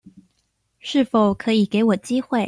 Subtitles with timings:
[0.79, 2.39] 是否可以給我機會